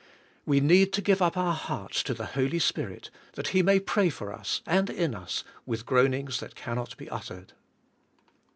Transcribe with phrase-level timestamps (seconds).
[0.47, 4.09] We need to give up our hearts to the Holy Spirit, that He may pray
[4.09, 7.53] for us and in us with groanings that can not be uttered.